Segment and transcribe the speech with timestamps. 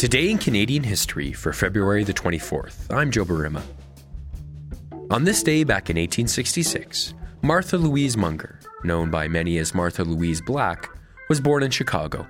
[0.00, 3.62] Today in Canadian history for February the 24th, I'm Joe Barima.
[5.10, 10.40] On this day back in 1866, Martha Louise Munger, known by many as Martha Louise
[10.40, 10.88] Black,
[11.28, 12.26] was born in Chicago.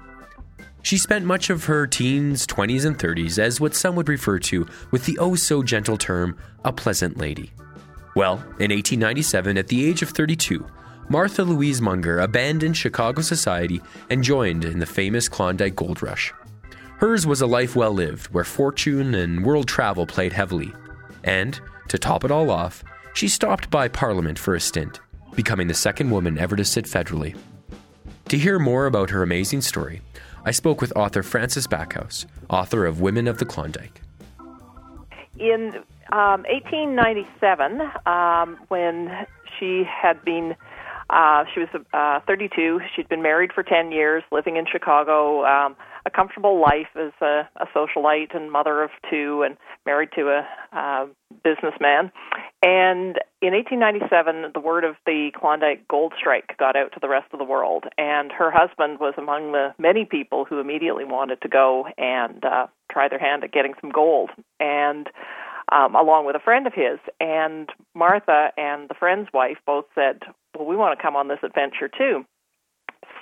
[0.82, 4.66] She spent much of her teens, 20s, and 30s as what some would refer to
[4.90, 7.52] with the oh so gentle term, a pleasant lady.
[8.16, 10.66] Well, in 1897, at the age of 32,
[11.08, 16.32] Martha Louise Munger abandoned Chicago society and joined in the famous Klondike Gold Rush.
[17.00, 20.70] Hers was a life well lived, where fortune and world travel played heavily.
[21.24, 21.58] And,
[21.88, 25.00] to top it all off, she stopped by Parliament for a stint,
[25.34, 27.34] becoming the second woman ever to sit federally.
[28.28, 30.02] To hear more about her amazing story,
[30.44, 34.02] I spoke with author Frances Backhouse, author of Women of the Klondike.
[35.38, 35.76] In
[36.12, 39.26] um, 1897, um, when
[39.58, 40.54] she had been
[41.10, 42.80] uh, she was uh, 32.
[42.94, 45.44] She'd been married for 10 years, living in Chicago.
[45.44, 50.28] Um, a comfortable life as a, a socialite and mother of two, and married to
[50.28, 51.06] a uh,
[51.44, 52.10] businessman.
[52.62, 57.26] And in 1897, the word of the Klondike gold strike got out to the rest
[57.32, 61.48] of the world, and her husband was among the many people who immediately wanted to
[61.48, 64.30] go and uh, try their hand at getting some gold.
[64.58, 65.08] And
[65.72, 66.98] um, along with a friend of his.
[67.20, 70.20] And Martha and the friend's wife both said,
[70.56, 72.24] Well, we want to come on this adventure too.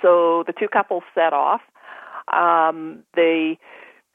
[0.01, 1.61] So the two couples set off.
[2.31, 3.57] Um, they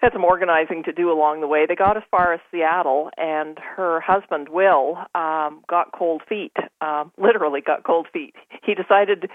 [0.05, 1.65] had some organizing to do along the way.
[1.67, 7.11] They got as far as Seattle, and her husband, Will, um, got cold feet, um,
[7.19, 8.35] literally got cold feet.
[8.63, 9.31] He decided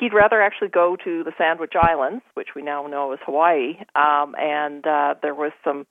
[0.00, 4.34] he'd rather actually go to the Sandwich Islands, which we now know as Hawaii, um,
[4.38, 5.86] and uh, there was some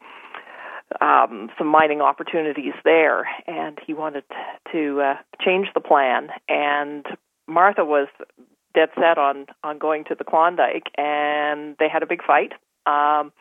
[1.01, 4.23] um, some mining opportunities there, and he wanted
[4.71, 6.29] to uh, change the plan.
[6.47, 7.05] And
[7.47, 8.07] Martha was
[8.73, 12.53] dead set on on going to the Klondike, and they had a big fight.
[12.85, 13.31] Um,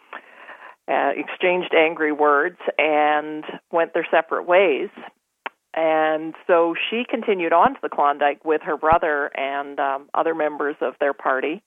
[0.87, 4.91] uh, exchanged angry words and went their separate ways.
[5.75, 10.77] And so she continued on to the Klondike with her brother and um, other members
[10.81, 11.63] of their party.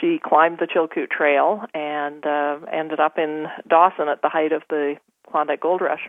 [0.00, 4.62] She climbed the Chilkoot Trail and uh, ended up in Dawson at the height of
[4.70, 4.96] the
[5.32, 6.08] Klondike Gold Rush.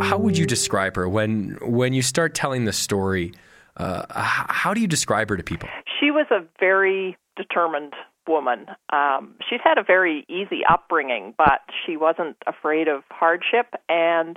[0.00, 3.32] How would you describe her when when you start telling the story?
[3.76, 5.68] Uh, how do you describe her to people?
[6.00, 7.94] She was a very determined
[8.28, 8.66] woman.
[8.92, 14.36] Um, she'd had a very easy upbringing, but she wasn't afraid of hardship, and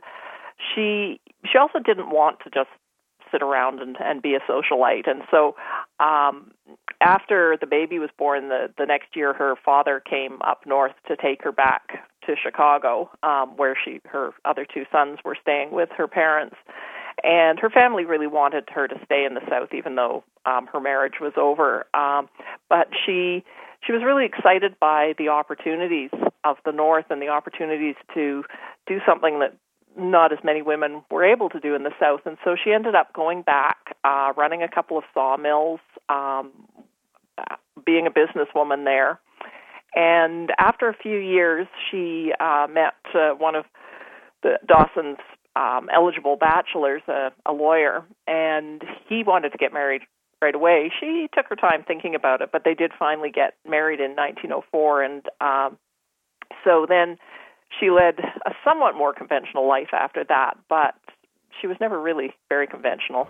[0.74, 2.70] she she also didn't want to just
[3.32, 5.10] sit around and, and be a socialite.
[5.10, 5.56] And so,
[6.00, 6.52] um,
[7.04, 11.16] after the baby was born, the the next year, her father came up north to
[11.16, 15.90] take her back to Chicago, um, where she her other two sons were staying with
[15.98, 16.56] her parents.
[17.24, 20.80] And her family really wanted her to stay in the South, even though um, her
[20.80, 21.86] marriage was over.
[21.94, 22.28] Um,
[22.70, 23.44] but she
[23.86, 26.10] she was really excited by the opportunities
[26.44, 28.44] of the North and the opportunities to
[28.88, 29.56] do something that
[29.98, 32.22] not as many women were able to do in the South.
[32.26, 36.52] And so she ended up going back, uh, running a couple of sawmills, um,
[37.86, 39.20] being a businesswoman there.
[39.96, 43.66] And after a few years, she uh, met uh, one of
[44.42, 45.20] the Dawson's
[45.56, 50.02] um, eligible bachelors, a, a lawyer, and he wanted to get married
[50.42, 50.92] right away.
[51.00, 55.04] She took her time thinking about it, but they did finally get married in 1904,
[55.04, 55.78] and um,
[56.64, 57.18] so then
[57.80, 60.96] she led a somewhat more conventional life after that, but
[61.62, 63.28] she was never really very conventional.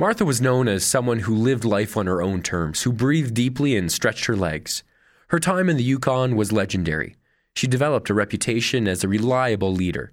[0.00, 3.76] Martha was known as someone who lived life on her own terms, who breathed deeply
[3.76, 4.82] and stretched her legs.
[5.28, 7.16] Her time in the Yukon was legendary.
[7.54, 10.12] She developed a reputation as a reliable leader.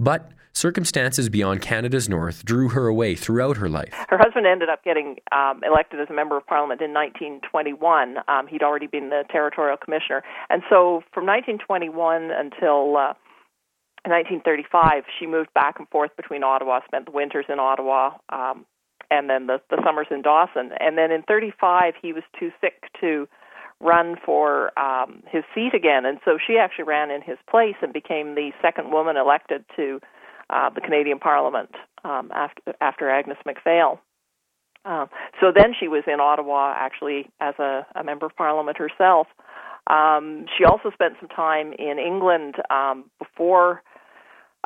[0.00, 3.92] But circumstances beyond Canada's north drew her away throughout her life.
[4.08, 8.16] Her husband ended up getting um, elected as a member of parliament in 1921.
[8.26, 10.22] Um, he'd already been the territorial commissioner.
[10.48, 13.12] And so from 1921 until uh,
[14.10, 18.66] 1935, she moved back and forth between Ottawa, spent the winters in Ottawa, um,
[19.10, 20.70] and then the, the summers in Dawson.
[20.80, 23.28] And then in 35, he was too sick to
[23.80, 27.92] run for um, his seat again, and so she actually ran in his place and
[27.92, 30.00] became the second woman elected to
[30.48, 31.70] uh, the Canadian Parliament
[32.04, 34.00] um, after after Agnes MacPhail.
[34.84, 35.06] Uh,
[35.40, 39.26] so then she was in Ottawa actually as a, a member of Parliament herself.
[39.88, 43.82] Um, she also spent some time in England um, before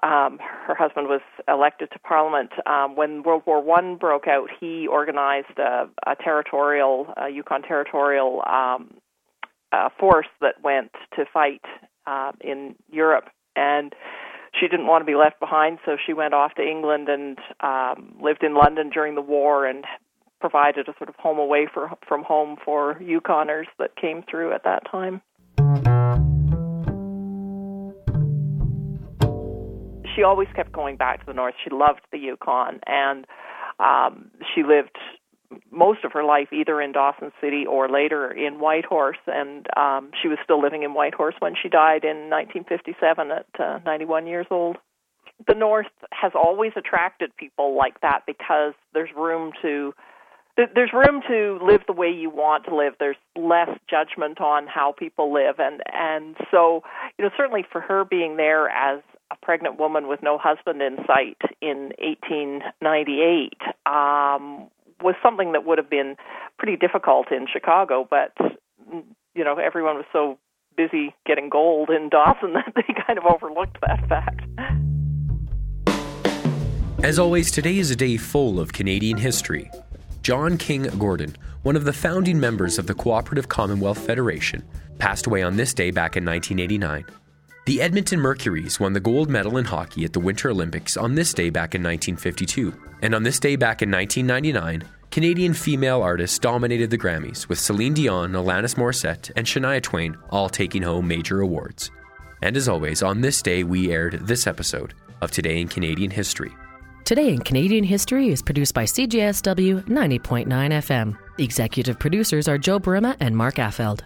[0.02, 2.50] um, her husband was elected to Parliament.
[2.66, 8.42] Um, when World War One broke out, he organized a, a territorial, a Yukon territorial
[8.46, 8.94] um,
[9.72, 11.62] uh, force that went to fight
[12.06, 13.94] uh, in Europe, and
[14.58, 18.16] she didn't want to be left behind, so she went off to England and um,
[18.20, 19.84] lived in London during the war and
[20.40, 24.64] provided a sort of home away for, from home for Yukoners that came through at
[24.64, 25.20] that time.
[30.14, 31.54] She always kept going back to the north.
[31.62, 33.26] She loved the Yukon, and
[33.78, 34.96] um, she lived
[35.70, 40.28] most of her life either in Dawson City or later in Whitehorse, and um, she
[40.28, 44.76] was still living in Whitehorse when she died in 1957 at uh, 91 years old.
[45.48, 49.94] The North has always attracted people like that because there's room to
[50.74, 52.94] there's room to live the way you want to live.
[52.98, 56.82] There's less judgment on how people live, and and so
[57.18, 60.96] you know certainly for her being there as a pregnant woman with no husband in
[61.06, 63.52] sight in 1898
[63.86, 64.68] um,
[65.02, 66.16] was something that would have been
[66.58, 68.32] pretty difficult in Chicago, but
[69.34, 70.38] you know everyone was so
[70.76, 74.42] busy getting gold in Dawson that they kind of overlooked that fact.
[77.02, 79.70] As always, today is a day full of Canadian history.
[80.22, 84.62] John King Gordon, one of the founding members of the Cooperative Commonwealth Federation,
[84.98, 87.06] passed away on this day back in 1989.
[87.66, 91.34] The Edmonton Mercuries won the gold medal in hockey at the Winter Olympics on this
[91.34, 92.72] day back in 1952.
[93.02, 97.92] And on this day back in 1999, Canadian female artists dominated the Grammys, with Celine
[97.92, 101.90] Dion, Alanis Morissette, and Shania Twain all taking home major awards.
[102.42, 106.52] And as always, on this day, we aired this episode of Today in Canadian History.
[107.04, 111.18] Today in Canadian History is produced by CJSW 90.9 FM.
[111.40, 114.02] Executive producers are Joe Burima and Mark Affeld.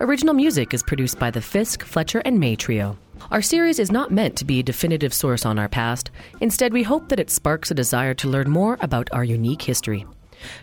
[0.00, 2.96] Original music is produced by the Fisk, Fletcher, and May Trio.
[3.30, 6.10] Our series is not meant to be a definitive source on our past.
[6.40, 10.06] Instead, we hope that it sparks a desire to learn more about our unique history.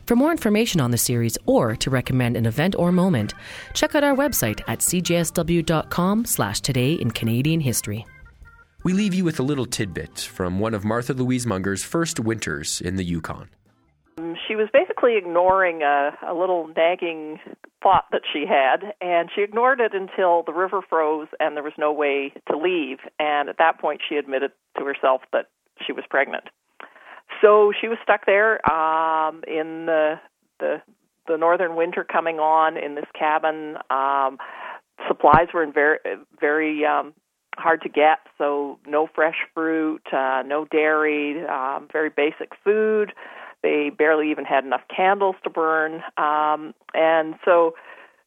[0.08, 3.36] For more information on the series or to recommend an event or moment,
[3.76, 8.04] check out our website at cjsw.com slash today in Canadian history.
[8.84, 12.82] We leave you with a little tidbit from one of Martha Louise Munger's first winters
[12.82, 13.50] in the Yukon.
[14.56, 17.40] She was basically ignoring a, a little nagging
[17.84, 21.74] thought that she had, and she ignored it until the river froze and there was
[21.78, 23.00] no way to leave.
[23.20, 25.48] And at that point, she admitted to herself that
[25.86, 26.46] she was pregnant.
[27.42, 30.22] So she was stuck there um, in the
[30.60, 30.82] the
[31.28, 33.76] the northern winter coming on in this cabin.
[33.90, 34.38] Um,
[35.06, 36.00] supplies were in very
[36.40, 37.14] very um,
[37.58, 43.12] hard to get, so no fresh fruit, uh, no dairy, um, very basic food.
[43.66, 47.74] They barely even had enough candles to burn, um, and so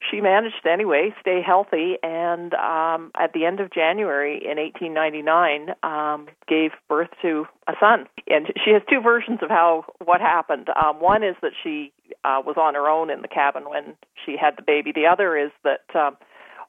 [0.01, 5.75] she managed to anyway stay healthy and um at the end of January in 1899
[5.83, 8.07] um gave birth to a son.
[8.29, 10.69] And she has two versions of how what happened.
[10.81, 11.93] Um one is that she
[12.25, 13.95] uh was on her own in the cabin when
[14.25, 14.93] she had the baby.
[14.93, 16.17] The other is that um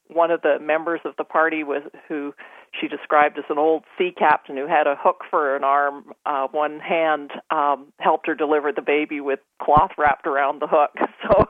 [0.08, 2.34] one of the members of the party was who
[2.80, 6.48] she described as an old sea captain who had a hook for an arm uh
[6.52, 10.92] one hand um helped her deliver the baby with cloth wrapped around the hook
[11.24, 11.48] so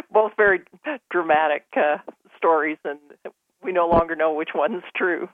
[0.12, 0.60] both very
[1.10, 1.98] dramatic uh,
[2.36, 2.98] stories, and
[3.62, 5.28] we no longer know which one's true.